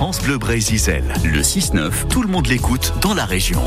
[0.00, 1.02] France Bleu Brésil.
[1.24, 3.60] Le 6-9, tout le monde l'écoute dans la région.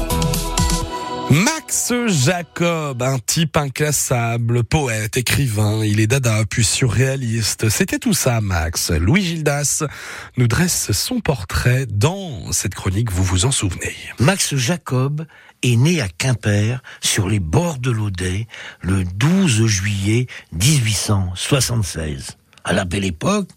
[1.30, 7.70] Max Jacob, un type inclassable, poète, écrivain, il est dada puis surréaliste.
[7.70, 8.90] C'était tout ça, Max.
[8.90, 9.84] Louis Gildas
[10.36, 13.96] nous dresse son portrait dans cette chronique, vous vous en souvenez.
[14.18, 15.28] Max Jacob
[15.62, 18.48] est né à Quimper, sur les bords de l'Audet,
[18.82, 22.38] le 12 juillet 1876.
[22.64, 23.50] À la belle époque,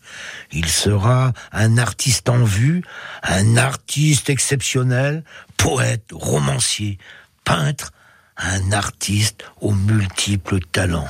[0.52, 2.82] il sera un artiste en vue,
[3.22, 5.22] un artiste exceptionnel,
[5.56, 6.98] poète, romancier,
[7.44, 7.92] peintre,
[8.36, 11.08] un artiste aux multiples talents.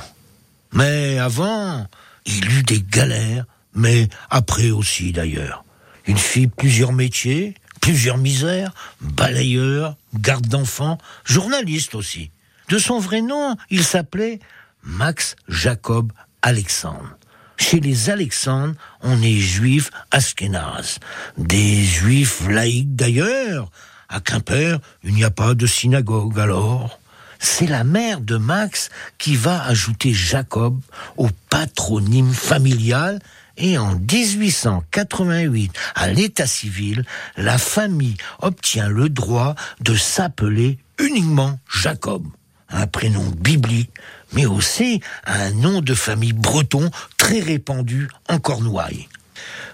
[0.73, 1.87] Mais avant,
[2.25, 5.63] il eut des galères, mais après aussi d'ailleurs.
[6.05, 12.31] Il fit plusieurs métiers, plusieurs misères, balayeur, garde d'enfants, journaliste aussi.
[12.69, 14.39] De son vrai nom, il s'appelait
[14.83, 16.11] Max Jacob
[16.41, 17.17] Alexandre.
[17.57, 20.99] Chez les Alexandres, on est juif askénaz.
[21.37, 23.69] Des juifs laïcs d'ailleurs.
[24.09, 26.99] À Quimper, il n'y a pas de synagogue alors.
[27.39, 30.79] C'est la mère de Max qui va ajouter Jacob
[31.17, 33.19] au patronyme familial
[33.57, 37.03] et en 1888, à l'état civil,
[37.37, 42.23] la famille obtient le droit de s'appeler uniquement Jacob,
[42.69, 43.91] un prénom biblique,
[44.33, 49.07] mais aussi un nom de famille breton très répandu en Cornouailles.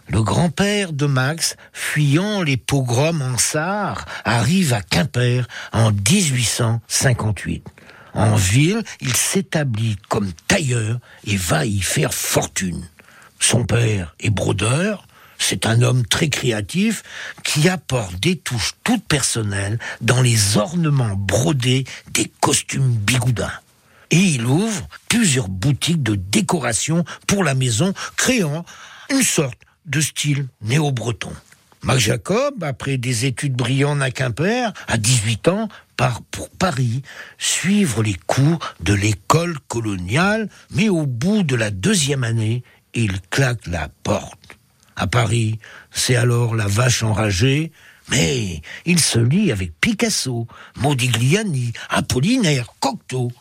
[0.09, 7.65] Le grand-père de Max, fuyant les pogroms en Sarre, arrive à Quimper en 1858.
[8.13, 12.87] En ville, il s'établit comme tailleur et va y faire fortune.
[13.39, 15.07] Son père est brodeur,
[15.43, 17.03] c'est un homme très créatif
[17.43, 23.51] qui apporte des touches toutes personnelles dans les ornements brodés des costumes bigoudins.
[24.11, 28.65] Et il ouvre plusieurs boutiques de décoration pour la maison, créant
[29.09, 31.33] une sorte de style néo-breton.
[31.81, 37.01] Max Jacob, après des études brillantes à Quimper, à 18 ans, part pour Paris
[37.37, 42.63] suivre les cours de l'école coloniale, mais au bout de la deuxième année,
[42.93, 44.57] il claque la porte.
[45.07, 45.59] Paris,
[45.91, 47.71] c'est alors la vache enragée,
[48.09, 50.47] mais il se lie avec Picasso,
[50.77, 53.31] Modigliani, Apollinaire, Cocteau.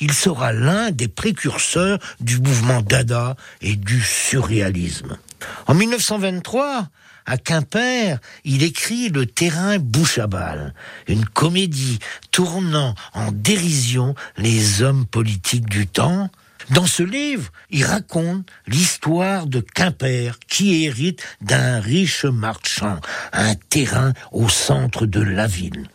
[0.00, 5.18] Il sera l'un des précurseurs du mouvement Dada et du surréalisme.
[5.66, 6.88] En 1923,
[7.26, 10.74] à Quimper, il écrit Le terrain bouche à balle,
[11.06, 11.98] une comédie
[12.30, 16.30] tournant en dérision les hommes politiques du temps.
[16.70, 23.00] Dans ce livre, il raconte l'histoire de Quimper qui hérite d'un riche marchand,
[23.32, 25.88] un terrain au centre de la ville.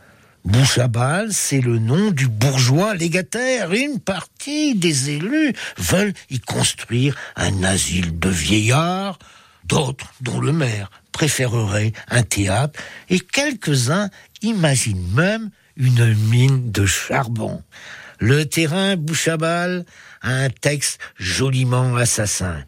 [0.90, 3.74] Balle, c'est le nom du bourgeois légataire.
[3.74, 9.18] Une partie des élus veulent y construire un asile de vieillards,
[9.64, 14.10] d'autres, dont le maire, préférerait un théâtre, et quelques-uns
[14.42, 17.64] imaginent même une mine de charbon.
[18.20, 19.86] Le terrain bouche à balle
[20.22, 22.64] a un texte joliment assassin.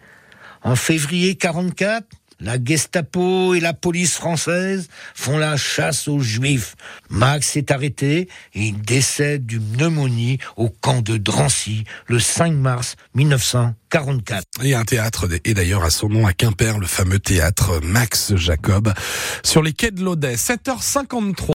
[0.63, 2.05] En février 44,
[2.39, 6.75] la Gestapo et la police française font la chasse aux Juifs.
[7.09, 12.95] Max est arrêté et il décède d'une pneumonie au camp de Drancy le 5 mars
[13.15, 14.43] 1944.
[14.63, 18.93] Et un théâtre est d'ailleurs à son nom à Quimper, le fameux théâtre Max Jacob,
[19.43, 20.35] sur les quais de l'Audet.
[20.35, 21.45] 7h53.